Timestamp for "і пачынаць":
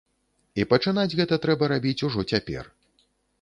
0.61-1.17